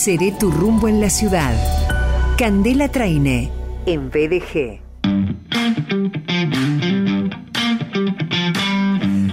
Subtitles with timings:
[0.00, 1.52] Seré tu rumbo en la ciudad.
[2.38, 3.50] Candela Traine,
[3.84, 4.80] en BDG.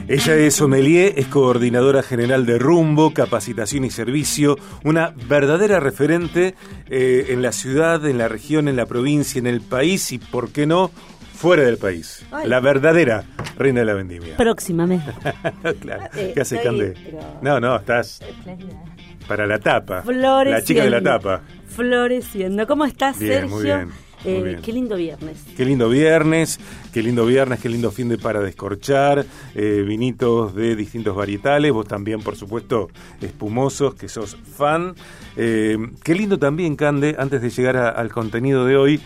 [0.10, 6.56] Ella es sommelier, es coordinadora general de Rumbo, Capacitación y Servicio, una verdadera referente
[6.90, 10.52] eh, en la ciudad, en la región, en la provincia, en el país y, ¿por
[10.52, 10.92] qué no?,
[11.34, 12.26] fuera del país.
[12.44, 13.24] La verdadera
[13.58, 14.36] reina de la vendimia.
[14.36, 15.14] Próximamente.
[15.80, 16.10] claro.
[16.12, 16.94] ¿Qué hace, Cande?
[17.42, 18.20] No, no, estás
[19.28, 20.02] para la tapa.
[20.04, 20.52] Floreciendo.
[20.52, 21.42] La chica de la tapa.
[21.68, 22.66] Floreciendo.
[22.68, 23.56] ¿Cómo estás, Bien, Sergio?
[23.56, 24.07] muy bien.
[24.26, 25.38] Eh, qué lindo viernes.
[25.56, 26.60] Qué lindo viernes,
[26.92, 29.26] qué lindo viernes, qué lindo fin de para descorchar,
[29.56, 32.90] eh, vinitos de distintos varietales, vos también, por supuesto,
[33.22, 34.96] espumosos, que sos fan.
[35.38, 39.00] Eh, qué lindo también, Cande, antes de llegar a- al contenido de hoy,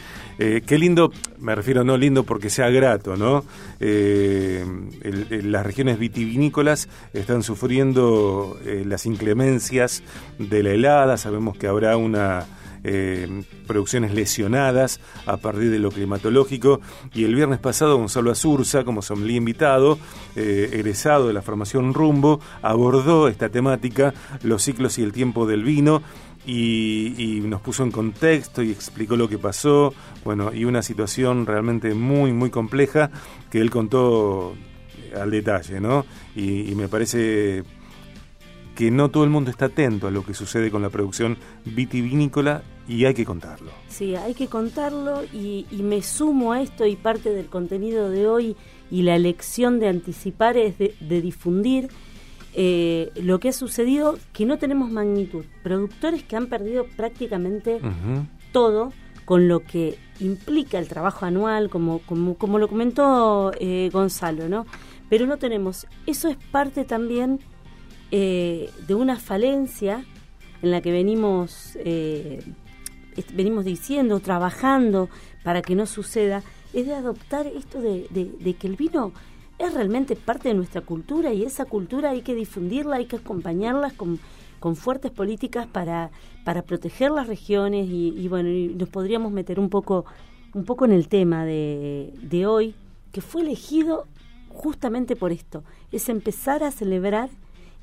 [0.65, 3.45] qué lindo, me refiero no lindo porque sea grato, ¿no?
[3.79, 10.01] El- el- las regiones vitivinícolas están sufriendo las inclemencias
[10.39, 12.47] de la helada, sabemos que habrá una
[12.83, 16.81] eh, producciones lesionadas a partir de lo climatológico.
[17.13, 19.99] Y el viernes pasado Gonzalo Azurza, como sommelier invitado,
[20.35, 25.63] eh, egresado de la formación Rumbo, abordó esta temática, los ciclos y el tiempo del
[25.63, 26.01] vino.
[26.43, 31.93] Y, nos puso en contexto y explicó lo que pasó, bueno, y una situación realmente
[31.93, 33.11] muy, muy compleja
[33.51, 34.55] que él contó
[35.15, 36.05] al detalle, ¿no?
[36.35, 37.63] Y me parece
[38.75, 42.63] que no todo el mundo está atento a lo que sucede con la producción vitivinícola
[42.87, 43.71] y hay que contarlo.
[43.87, 48.27] Sí, hay que contarlo y, y me sumo a esto y parte del contenido de
[48.27, 48.55] hoy
[48.89, 51.89] y la elección de anticipar es de, de difundir
[52.53, 55.45] eh, lo que ha sucedido que no tenemos magnitud.
[55.63, 57.79] Productores que han perdido prácticamente
[58.51, 58.91] todo
[59.25, 64.65] con lo que implica el trabajo anual, como, como, como lo comentó eh, Gonzalo, ¿no?
[65.09, 65.87] Pero no tenemos.
[66.05, 67.39] Eso es parte también
[68.11, 70.05] eh, de una falencia
[70.61, 72.43] en la que venimos, eh,
[73.33, 75.09] venimos diciendo, trabajando
[75.43, 76.43] para que no suceda,
[76.73, 79.11] es de adoptar esto de que el vino
[79.61, 83.91] es realmente parte de nuestra cultura y esa cultura hay que difundirla, hay que acompañarla
[83.91, 84.19] con,
[84.59, 86.11] con fuertes políticas para,
[86.43, 90.05] para proteger las regiones y, y bueno, y nos podríamos meter un poco,
[90.53, 92.75] un poco en el tema de, de hoy,
[93.11, 94.07] que fue elegido
[94.49, 97.29] justamente por esto, es empezar a celebrar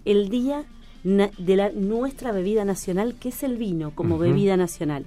[0.04, 0.64] el día
[1.04, 5.06] de la, nuestra bebida nacional, que es el vino como bebida nacional.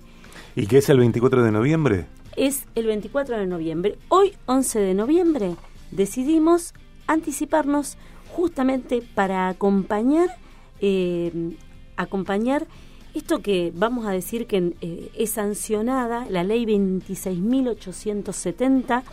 [0.56, 2.07] ¿Y qué es el 24 de noviembre?
[2.35, 3.97] Es el 24 de noviembre.
[4.09, 5.56] Hoy, 11 de noviembre,
[5.91, 6.74] decidimos
[7.07, 7.97] anticiparnos
[8.31, 10.29] justamente para acompañar,
[10.79, 11.56] eh,
[11.97, 12.68] acompañar
[13.13, 19.03] esto que vamos a decir que eh, es sancionada, la ley 26.870,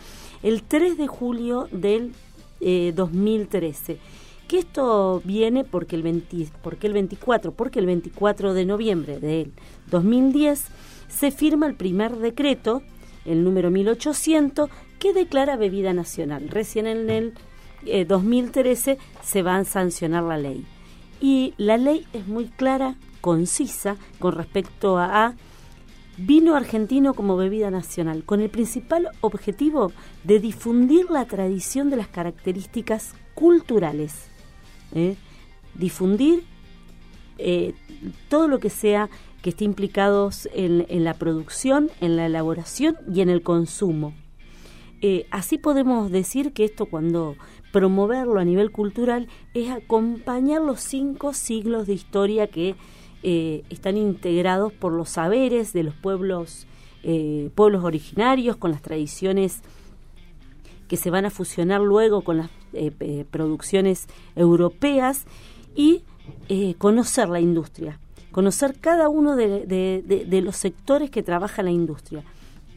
[0.41, 2.13] el 3 de julio del
[2.61, 3.97] eh, 2013.
[4.49, 9.53] Que esto viene porque el, 20 porque el 24, porque el 24 de noviembre del
[9.91, 10.65] 2010
[11.07, 12.81] se firma el primer decreto,
[13.25, 16.49] el número 1800, que declara bebida nacional.
[16.49, 17.33] Recién en el
[17.85, 20.65] eh, 2013 se va a sancionar la ley.
[21.21, 25.35] Y la ley es muy clara, concisa, con respecto a, a
[26.17, 29.91] vino argentino como bebida nacional, con el principal objetivo
[30.23, 34.28] de difundir la tradición de las características culturales.
[34.93, 35.15] ¿Eh?
[35.75, 36.43] Difundir
[37.37, 37.73] eh,
[38.29, 39.09] todo lo que sea
[39.41, 44.13] que esté implicados en, la producción, en la elaboración y en el consumo.
[45.01, 47.35] Eh, así podemos decir que esto cuando
[47.71, 52.75] promoverlo a nivel cultural es acompañar los cinco siglos de historia que
[53.21, 56.67] están integrados por los saberes de los pueblos,
[57.55, 59.61] pueblos originarios, con las tradiciones
[60.89, 65.25] que se van a fusionar luego con las eh, eh, producciones europeas
[65.75, 66.03] y
[66.47, 67.99] eh, conocer la industria,
[68.31, 72.23] conocer cada uno de, de- de- de los sectores que trabaja la industria.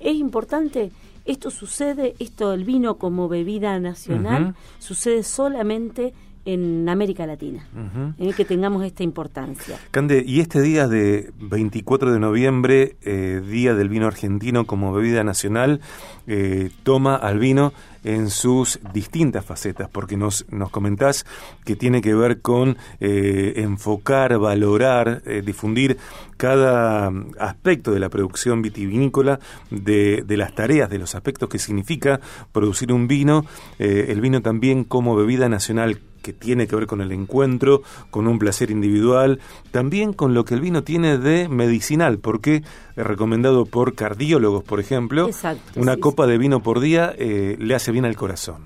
[0.00, 0.90] Es importante,
[1.24, 6.12] esto sucede, esto el vino como bebida nacional, sucede solamente
[6.44, 8.14] en América Latina, Ujú.
[8.18, 9.78] en el que tengamos esta importancia.
[9.90, 15.22] Cande, y este día de 24 de noviembre, eh, Día del Vino Argentino como bebida
[15.24, 15.80] nacional,
[16.26, 17.72] eh, toma al vino
[18.04, 21.24] en sus distintas facetas, porque nos, nos comentás
[21.64, 25.98] que tiene que ver con eh, enfocar, valorar, eh, difundir
[26.36, 29.38] cada aspecto de la producción vitivinícola,
[29.70, 33.44] de, de las tareas, de los aspectos que significa producir un vino,
[33.78, 38.26] eh, el vino también como bebida nacional que tiene que ver con el encuentro, con
[38.26, 39.40] un placer individual,
[39.70, 42.62] también con lo que el vino tiene de medicinal, porque
[42.96, 47.56] es recomendado por cardiólogos, por ejemplo, Exacto, una sí, copa de vino por día eh,
[47.58, 48.62] le hace bien al corazón.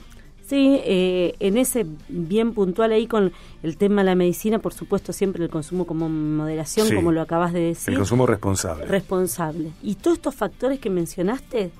[0.48, 3.32] Sí, eh, en ese bien puntual ahí con
[3.64, 7.52] el tema de la medicina, por supuesto siempre el consumo como moderación, como lo acabas
[7.52, 7.92] de decir.
[7.92, 8.84] El consumo responsable.
[8.84, 9.72] Responsable.
[9.82, 11.72] Y todos estos factores que mencionaste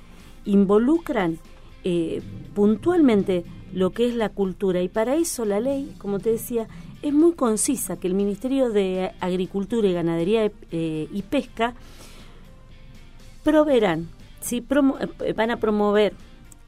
[0.46, 1.38] involucran
[1.88, 2.20] eh,
[2.52, 6.66] puntualmente lo que es la cultura y para eso la ley, como te decía,
[7.00, 11.74] es muy concisa, que el Ministerio de Agricultura y Ganadería eh, y Pesca
[13.44, 14.08] proveerán,
[14.40, 14.66] ¿sí?
[15.36, 16.14] van a promover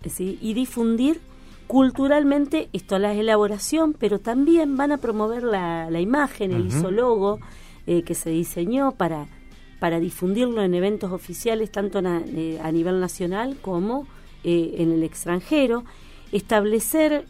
[0.09, 0.38] ¿sí?
[0.41, 1.20] y difundir
[1.67, 7.41] culturalmente esto la elaboración, pero también van a promover la, la imagen, el isólogo
[7.88, 9.26] eh, que se diseñó para,
[9.81, 14.06] para difundirlo en eventos oficiales, tanto eh, a nivel nacional como
[14.44, 15.85] eh, en el extranjero,
[16.32, 17.26] establecer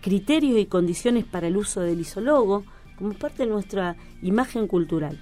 [0.00, 2.64] criterios y condiciones para el uso del isólogo
[2.96, 5.18] como parte de nuestra imagen cultural.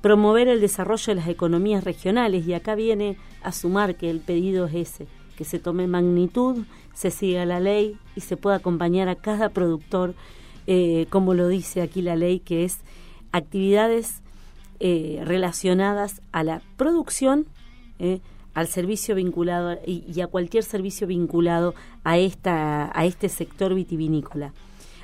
[0.00, 4.66] Promover el desarrollo de las economías regionales y acá viene a sumar que el pedido
[4.66, 5.06] es ese,
[5.36, 10.14] que se tome magnitud, se siga la ley y se pueda acompañar a cada productor,
[10.66, 12.80] eh, como lo dice aquí la ley, que es
[13.30, 14.22] actividades
[14.80, 17.46] eh, relacionadas a la producción,
[17.98, 18.20] eh,
[18.54, 24.52] al servicio vinculado y, a cualquier servicio vinculado a, esta, a este sector vitivinícola.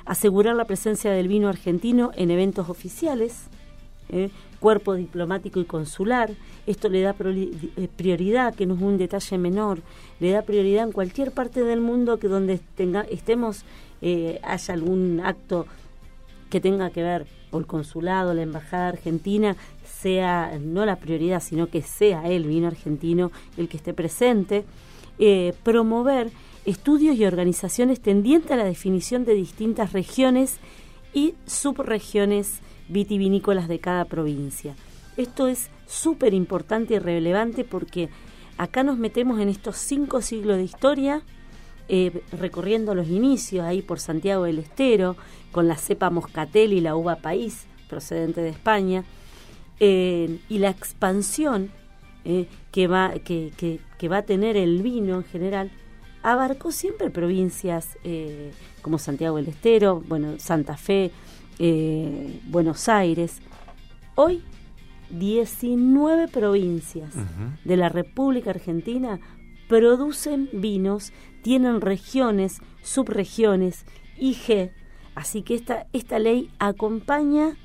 [0.05, 3.47] Asegurar la presencia del vino argentino en eventos oficiales,
[4.59, 6.31] cuerpo diplomático y consular.
[6.67, 9.79] Esto le da eh, prioridad, que no es un detalle menor,
[10.19, 13.63] le da prioridad en cualquier parte del mundo que donde tenga, estemos
[14.01, 15.65] eh, haya algún acto
[16.49, 19.55] que tenga que ver, o el consulado, la embajada argentina,
[20.01, 24.65] sea no la prioridad, sino que sea el vino argentino el que esté presente.
[25.17, 26.31] Eh, promover
[26.65, 30.57] estudios y organizaciones tendientes a la definición de distintas regiones
[31.13, 34.75] y subregiones vitivinícolas de cada provincia.
[35.17, 38.09] Esto es súper importante y relevante porque
[38.57, 41.21] acá nos metemos en estos cinco siglos de historia,
[41.89, 45.15] eh, recorriendo los inicios ahí por Santiago del Estero,
[45.51, 49.03] con la cepa moscatel y la uva país, procedente de España,
[49.79, 51.71] eh, y la expansión
[52.25, 53.51] eh, que, va, que,
[53.97, 55.71] que, va a tener el vino en general,
[56.21, 57.97] abarcó siempre provincias
[58.81, 61.11] como Santiago del Estero, bueno, Santa Fe,
[61.59, 63.41] eh, Buenos Aires.
[64.15, 64.41] Hoy,
[65.09, 67.13] 19 provincias
[67.65, 69.19] de la República Argentina
[69.67, 71.11] producen vinos,
[71.41, 73.85] tienen regiones, subregiones,
[74.17, 74.71] IG.
[75.15, 77.57] Así que esta, esta ley acompaña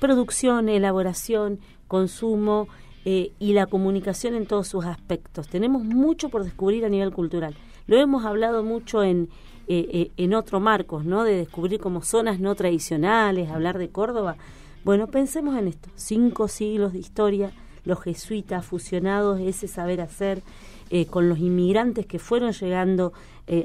[0.00, 2.68] producción, elaboración, consumo
[3.06, 5.46] eh, y la comunicación en todos sus aspectos.
[5.48, 7.54] Tenemos mucho por descubrir a nivel cultural.
[7.86, 9.28] Lo hemos hablado mucho en,
[9.68, 11.22] eh, eh, en otro marcos, ¿no?
[11.22, 14.38] De descubrir como zonas no tradicionales, hablar de Córdoba.
[14.84, 17.52] Bueno, pensemos en esto, cinco siglos de historia,
[17.84, 20.42] los jesuitas fusionados, ese saber hacer,
[20.88, 23.12] eh, con los inmigrantes que fueron llegando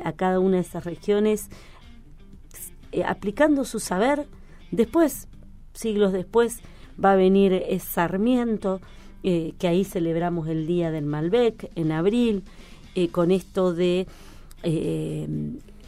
[0.03, 1.49] a cada una de esas regiones,
[3.05, 4.27] aplicando su saber.
[4.71, 5.28] Después,
[5.79, 6.59] siglos después,
[7.03, 8.81] va a venir Sarmiento,
[9.23, 12.43] que ahí celebramos el Día del Malbec en abril,
[13.11, 14.07] con esto de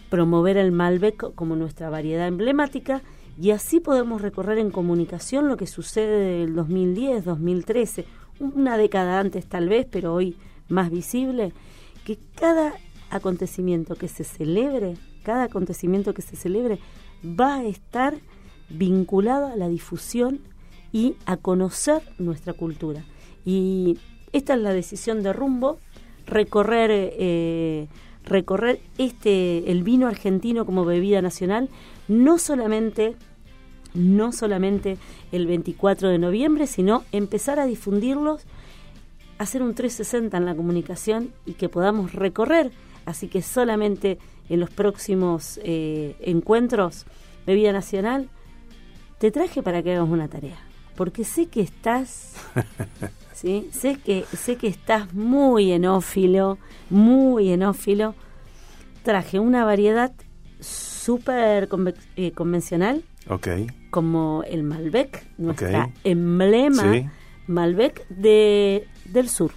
[0.09, 3.01] promover el Malbec como nuestra variedad emblemática
[3.39, 8.05] y así podemos recorrer en comunicación lo que sucede del 2010, 2013,
[8.39, 10.35] una década antes tal vez, pero hoy
[10.67, 11.53] más visible,
[12.05, 12.73] que cada
[13.09, 16.79] acontecimiento que se celebre, cada acontecimiento que se celebre
[17.23, 18.15] va a estar
[18.73, 20.39] vinculado a la difusión
[20.91, 23.03] y a conocer nuestra cultura.
[23.45, 23.97] Y
[24.33, 25.79] esta es la decisión de rumbo,
[26.25, 27.87] recorrer eh,
[28.23, 31.69] recorrer este el vino argentino como bebida nacional
[32.07, 33.15] no solamente
[33.93, 34.97] no solamente
[35.31, 38.43] el 24 de noviembre, sino empezar a difundirlos,
[39.37, 42.71] hacer un 360 en la comunicación y que podamos recorrer.
[43.05, 47.05] Así que solamente en los próximos eh, encuentros
[47.45, 48.29] Bebida Nacional,
[49.21, 50.57] te traje para que hagas una tarea,
[50.95, 52.33] porque sé que estás
[53.33, 53.69] ¿sí?
[53.71, 56.57] Sé que, sé que estás muy enófilo,
[56.89, 58.15] muy enófilo.
[59.03, 60.11] Traje una variedad
[60.59, 61.69] súper
[62.15, 63.03] eh, convencional.
[63.91, 67.11] Como el Malbec, nuestra emblema
[67.45, 69.51] Malbec de, del sur.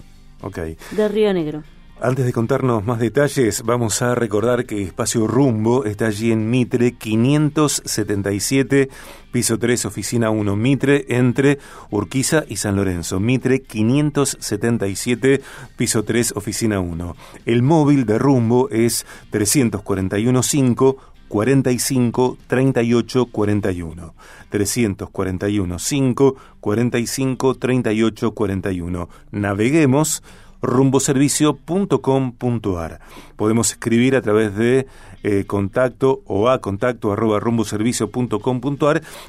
[0.91, 1.63] De Río Negro.
[2.01, 6.91] Antes de contarnos más detalles, vamos a recordar que Espacio Rumbo está allí en Mitre
[6.91, 8.89] 577,
[9.31, 11.57] piso 3, oficina 1, Mitre, entre
[11.91, 13.21] Urquiza y San Lorenzo.
[13.21, 15.41] Mitre 577,
[15.77, 17.15] piso 3, oficina 1.
[17.45, 20.97] El móvil de Rumbo es 341 5
[21.29, 24.13] 45 38 41.
[24.49, 29.09] 341 5 45 38 41.
[29.31, 30.23] Naveguemos
[30.65, 32.99] rumboservicio.com.ar.
[33.35, 34.87] Podemos escribir a través de
[35.23, 37.41] eh, contacto o a contacto arroba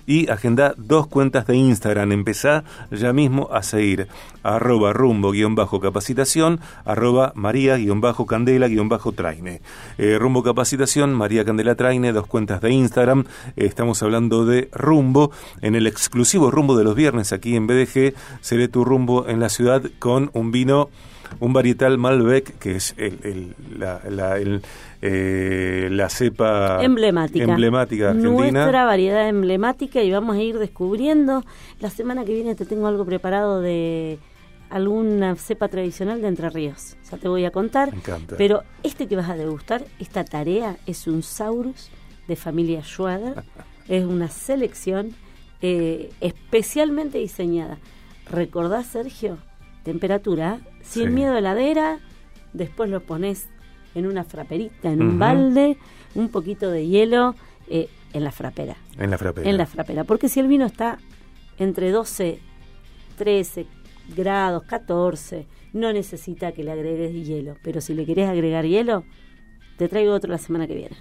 [0.07, 2.13] y agenda dos cuentas de Instagram.
[2.13, 4.09] Empezá ya mismo a seguir
[4.43, 9.63] arroba rumbo guion bajo capacitación arroba maría guion bajo candela guion bajo traine.
[9.97, 13.25] Eh, rumbo capacitación, María Candela Traine, dos cuentas de Instagram.
[13.57, 15.31] estamos hablando de rumbo
[15.63, 18.15] en el exclusivo rumbo de los viernes aquí en BDG.
[18.41, 20.91] Seré tu rumbo en la ciudad con un vino
[21.41, 24.37] un varietal Malbec, que es el, la, la,
[25.03, 27.45] eh, la, cepa emblemática.
[27.45, 28.51] emblemática argentina.
[28.51, 31.45] Nuestra variedad emblemática y vamos a ir descubriendo.
[31.81, 34.19] La semana que viene te tengo algo preparado de
[34.71, 36.97] alguna cepa tradicional de Entre Ríos.
[37.11, 37.93] Ya te voy a contar.
[38.37, 41.91] Pero este que vas a degustar, esta tarea, es un Saurus
[42.27, 43.45] de familia Schwader.
[43.89, 45.15] es una selección
[45.63, 47.79] eh, especialmente diseñada.
[48.31, 49.39] ¿Recordás, Sergio?
[49.87, 52.01] Temperatura sin miedo a heladera,
[52.53, 53.47] después lo pones
[53.95, 55.79] en una fraperita, en un balde,
[56.17, 57.37] un poquito de hielo
[57.69, 58.77] eh, en la frapera.
[58.99, 59.49] En la frapera.
[59.49, 60.99] En la frapera, porque si el vino está
[61.57, 62.41] entre 12,
[63.17, 63.67] 13
[64.17, 69.05] grados, 14, no necesita que le agregues hielo, pero si le querés agregar hielo,
[69.79, 70.97] te traigo otro la semana que viene.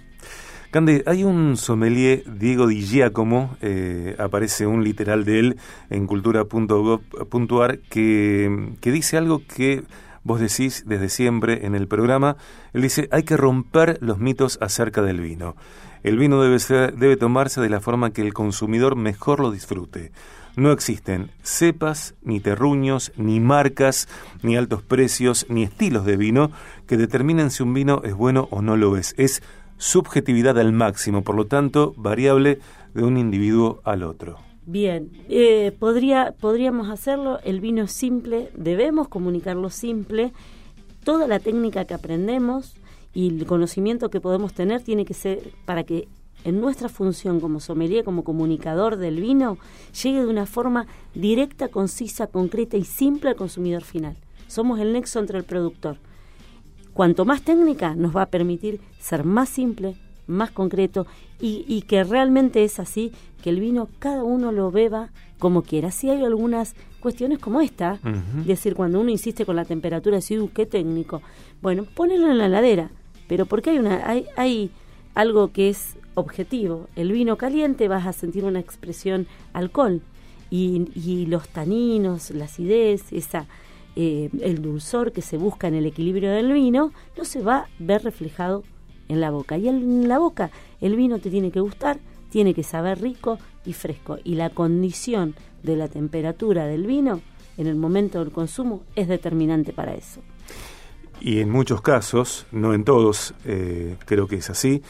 [0.70, 5.56] Cande, hay un sommelier, Diego Di Giacomo, eh, aparece un literal de él
[5.90, 9.84] en cultura.gov.ar, que, que dice algo que
[10.24, 12.36] vos decís desde siempre en el programa.
[12.72, 15.54] Él dice, hay que romper los mitos acerca del vino.
[16.02, 20.12] El vino debe, ser, debe tomarse de la forma que el consumidor mejor lo disfrute.
[20.56, 24.08] No existen cepas, ni terruños, ni marcas,
[24.42, 26.50] ni altos precios, ni estilos de vino
[26.86, 29.14] que determinen si un vino es bueno o no lo es.
[29.18, 29.42] Es
[29.78, 32.58] subjetividad al máximo, por lo tanto, variable
[32.94, 34.38] de un individuo al otro.
[34.64, 40.32] Bien, eh, podría, podríamos hacerlo, el vino simple, debemos comunicarlo simple,
[41.04, 42.74] toda la técnica que aprendemos
[43.14, 46.08] y el conocimiento que podemos tener tiene que ser para que
[46.42, 49.58] en nuestra función como sommelier, como comunicador del vino,
[50.02, 54.16] llegue de una forma directa, concisa, concreta y simple al consumidor final.
[54.48, 55.98] Somos el nexo entre el productor
[56.96, 61.06] cuanto más técnica nos va a permitir ser más simple, más concreto
[61.38, 63.12] y, que realmente es así,
[63.42, 65.90] que el vino cada uno lo beba como quiera.
[65.90, 68.00] Si hay algunas cuestiones como esta,
[68.40, 71.20] es decir, cuando uno insiste con la temperatura, decir, uh, qué técnico.
[71.60, 72.90] Bueno, ponelo en la heladera,
[73.28, 74.70] pero porque hay, una, hay, hay
[75.14, 76.88] algo que es objetivo.
[76.96, 80.00] El vino caliente vas a sentir una expresión alcohol
[80.48, 83.46] y, y los taninos, la acidez, esa
[83.96, 87.68] eh, el dulzor que se busca en el equilibrio del vino no se va a
[87.78, 88.62] ver reflejado
[89.08, 89.56] en la boca.
[89.56, 90.50] Y en la boca
[90.80, 91.98] el vino te tiene que gustar,
[92.30, 94.18] tiene que saber rico y fresco.
[94.22, 97.20] Y la condición de la temperatura del vino
[97.56, 100.20] en el momento del consumo es determinante para eso.
[101.20, 104.82] Y en muchos casos, no en todos, eh, creo que es así,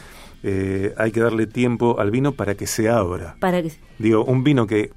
[0.43, 3.37] eh, hay que darle tiempo al vino para que se abra.
[3.39, 3.71] Para que...
[3.97, 4.91] Digo, un vino que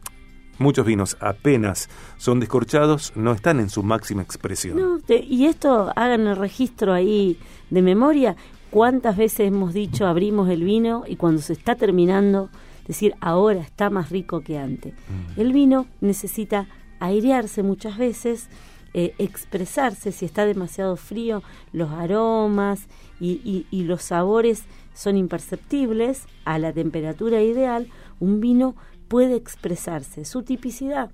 [0.60, 1.88] muchos vinos apenas
[2.18, 4.78] son descorchados, no están en su máxima expresión.
[4.78, 7.38] No, y esto hagan el registro ahí
[7.70, 8.36] de memoria.
[8.70, 12.50] ¿Cuántas veces hemos dicho abrimos el vino y cuando se está terminando,
[12.86, 14.92] decir ahora está más rico que antes?
[14.92, 15.40] Mm.
[15.40, 16.68] El vino necesita
[17.00, 18.48] airearse muchas veces,
[18.92, 22.86] eh, expresarse si está demasiado frío, los aromas
[23.18, 24.64] y, y los sabores
[24.94, 27.88] son imperceptibles a la temperatura ideal.
[28.20, 28.76] Un vino
[29.10, 31.10] puede expresarse, su tipicidad,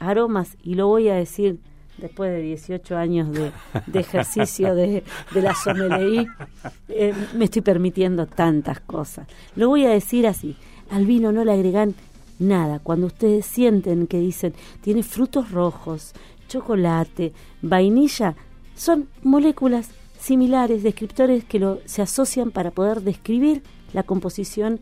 [0.00, 1.60] aromas, y lo voy a decir
[1.96, 3.52] después de 18 años de,
[3.94, 6.26] ejercicio de, la sommelier,
[6.88, 9.28] eh, me estoy permitiendo tantas cosas.
[9.54, 10.56] Lo voy a decir así,
[10.90, 11.94] al vino no le agregan
[12.40, 12.80] nada.
[12.80, 16.14] Cuando ustedes sienten que dicen, tiene frutos rojos,
[16.48, 18.34] chocolate, vainilla,
[18.74, 23.62] son moléculas similares, descriptores que lo, se asocian para poder describir
[23.92, 24.80] la composición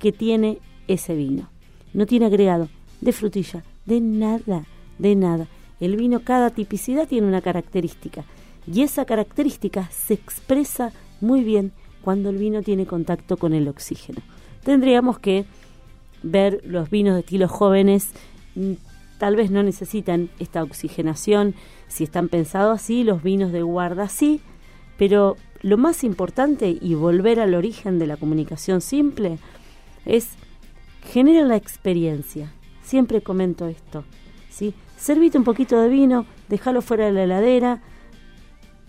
[0.00, 0.58] que tiene
[0.88, 1.53] ese vino
[1.94, 2.68] no tiene agregado
[3.00, 4.66] de frutilla, de nada,
[4.98, 5.46] de nada.
[5.80, 8.24] El vino, cada tipicidad tiene una característica
[8.66, 11.72] y esa característica se expresa muy bien
[12.02, 14.20] cuando el vino tiene contacto con el oxígeno.
[14.62, 15.44] Tendríamos que
[16.22, 18.10] ver los vinos de estilos jóvenes,
[18.54, 18.72] mm,
[19.18, 21.54] tal vez no necesitan esta oxigenación,
[21.88, 24.40] si están pensados así, los vinos de guarda sí,
[24.98, 29.38] pero lo más importante y volver al origen de la comunicación simple
[30.04, 30.36] es
[31.12, 32.52] genera la experiencia.
[32.82, 34.04] Siempre comento esto.
[34.50, 34.74] ¿sí?
[34.96, 37.82] Servite un poquito de vino, déjalo fuera de la heladera,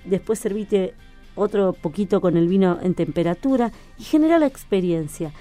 [0.06, 0.94] después servite
[1.36, 5.32] otro poquito con el vino en temperatura y genera la experiencia.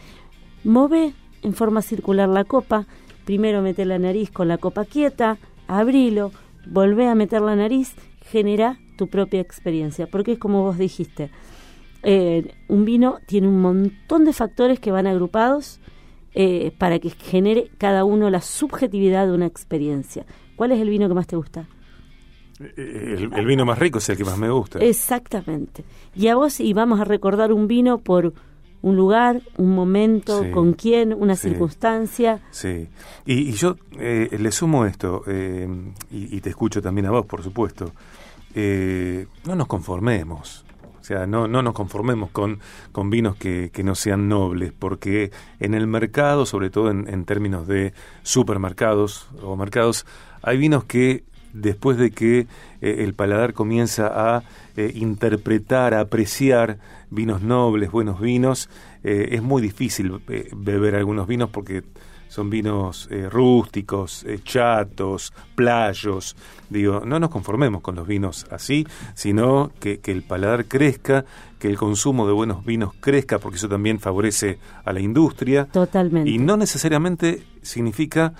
[0.64, 2.86] Move en forma circular la copa,
[3.24, 5.38] primero mete la nariz con la copa quieta,
[5.68, 6.32] abrilo,
[6.66, 11.30] volvé a meter la nariz, genera tu propia experiencia, porque es como vos dijiste,
[12.02, 15.80] eh, un vino tiene un montón de factores que van agrupados
[16.34, 20.26] eh, para que genere cada uno la subjetividad de una experiencia.
[20.56, 21.66] ¿Cuál es el vino que más te gusta?
[22.76, 24.78] El, el, vino más rico es el que más me gusta.
[24.78, 25.84] Exactamente.
[26.14, 28.32] Y a vos, y vamos a recordar un vino por
[28.84, 32.42] un lugar, un momento, con quién, una circunstancia.
[32.50, 32.86] Sí,
[33.24, 35.66] y, yo eh, le sumo esto, eh,
[36.10, 37.92] y, te escucho también a vos, por supuesto,
[38.54, 40.66] eh, no nos conformemos.
[41.04, 45.32] O sea, no, no nos conformemos con, con vinos que, que, no sean nobles, porque
[45.60, 47.92] en el mercado, sobre todo en, en términos de
[48.22, 50.06] supermercados o mercados,
[50.40, 52.46] hay vinos que después de que
[52.80, 54.06] el paladar comienza
[54.36, 54.44] a
[54.76, 56.78] interpretar, a apreciar
[57.10, 58.70] vinos nobles, buenos vinos,
[59.02, 61.82] eh, es muy difícil eh, beber algunos vinos porque
[62.34, 66.34] son vinos eh, rústicos, chatos, playos.
[66.68, 71.24] Digo, no nos conformemos con los vinos así, sino que, que, el paladar crezca,
[71.60, 75.66] que el consumo de buenos vinos crezca, porque eso también favorece a la industria.
[75.66, 76.28] Totalmente.
[76.28, 78.34] Y no necesariamente significa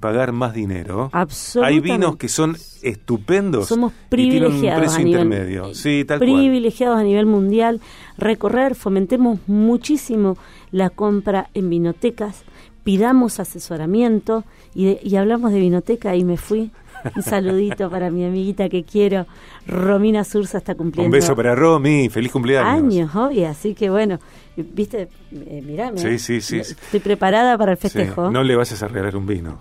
[0.00, 1.08] pagar más dinero.
[1.14, 1.74] Absolutamente.
[1.74, 3.68] Hay vinos que son estupendos.
[3.68, 4.94] Somos privilegiados.
[4.94, 5.74] a nivel, intermedio.
[5.74, 7.80] Sí, tal privilegiados a nivel mundial.
[8.18, 10.36] Recorrer, fomentemos muchísimo
[10.72, 12.44] la compra en vinotecas,
[12.84, 16.70] pidamos asesoramiento y, hablamos de vinoteca y me fui.
[17.16, 19.26] Un saludito para mi amiguita que quiero,
[19.66, 21.06] Romina Sursa está cumpliendo.
[21.06, 22.72] Un beso para Romy, feliz cumpleaños.
[22.72, 24.20] Años, obvio, así que bueno,
[24.56, 28.30] viste, eh, mirá, sí, sí, sí, estoy preparada para el festejo.
[28.30, 29.58] No le vayas a regalar un vino.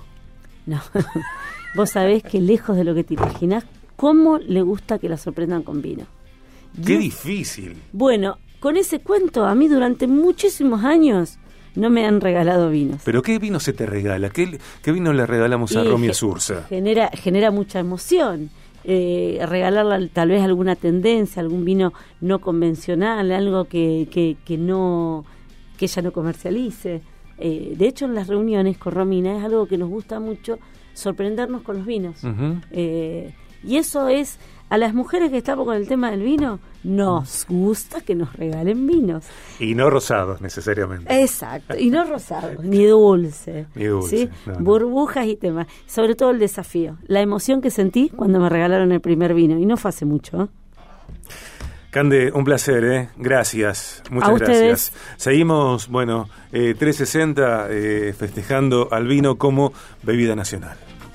[0.67, 0.81] No,
[1.75, 5.63] vos sabés que lejos de lo que te imaginás, ¿cómo le gusta que la sorprendan
[5.63, 6.05] con vino?
[6.85, 7.75] Qué difícil.
[7.91, 11.39] Bueno, con ese cuento, a mí durante muchísimos años
[11.75, 13.01] no me han regalado vinos.
[13.05, 14.29] ¿Pero qué vino se te regala?
[14.29, 16.65] ¿Qué, qué vino le regalamos a Romy Sursa?
[16.69, 18.49] Genera, genera mucha emoción.
[18.83, 25.23] Eh, regalarle tal vez alguna tendencia, algún vino no convencional, algo que, que, que no
[25.77, 27.01] que ella no comercialice.
[27.37, 30.57] Eh, de hecho, en las reuniones con Romina es algo que nos gusta mucho
[30.93, 32.17] sorprendernos con los vinos.
[32.71, 33.33] eh,
[33.63, 34.37] y eso es
[34.71, 38.87] a las mujeres que estamos con el tema del vino, nos gusta que nos regalen
[38.87, 39.25] vinos.
[39.59, 41.21] Y no rosados necesariamente.
[41.21, 43.67] Exacto, y no rosados, ni dulce.
[43.75, 44.29] Ni dulce.
[44.59, 45.67] Burbujas y temas.
[45.87, 49.65] Sobre todo el desafío, la emoción que sentí cuando me regalaron el primer vino, y
[49.65, 50.43] no fue hace mucho.
[50.43, 50.47] ¿eh?
[51.89, 53.09] Cande, un placer, ¿eh?
[53.17, 54.93] Gracias, muchas gracias.
[55.17, 60.77] Seguimos, bueno, 360 eh, festejando al vino como bebida nacional.